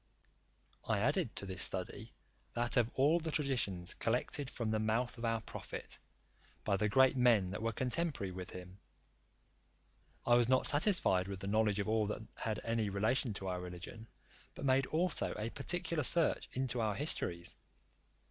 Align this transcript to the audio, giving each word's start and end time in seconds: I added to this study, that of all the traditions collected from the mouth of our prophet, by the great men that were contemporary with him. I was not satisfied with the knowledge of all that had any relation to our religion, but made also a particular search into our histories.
I 0.87 0.97
added 0.97 1.35
to 1.35 1.45
this 1.45 1.61
study, 1.61 2.11
that 2.55 2.75
of 2.75 2.89
all 2.95 3.19
the 3.19 3.29
traditions 3.29 3.93
collected 3.93 4.49
from 4.49 4.71
the 4.71 4.79
mouth 4.79 5.15
of 5.19 5.25
our 5.25 5.41
prophet, 5.41 5.99
by 6.63 6.75
the 6.75 6.89
great 6.89 7.15
men 7.15 7.51
that 7.51 7.61
were 7.61 7.71
contemporary 7.71 8.31
with 8.31 8.49
him. 8.49 8.79
I 10.25 10.33
was 10.33 10.49
not 10.49 10.65
satisfied 10.65 11.27
with 11.27 11.39
the 11.41 11.47
knowledge 11.47 11.77
of 11.77 11.87
all 11.87 12.07
that 12.07 12.23
had 12.35 12.59
any 12.63 12.89
relation 12.89 13.35
to 13.35 13.47
our 13.47 13.61
religion, 13.61 14.07
but 14.55 14.65
made 14.65 14.87
also 14.87 15.35
a 15.37 15.51
particular 15.51 16.01
search 16.01 16.49
into 16.55 16.81
our 16.81 16.95
histories. 16.95 17.55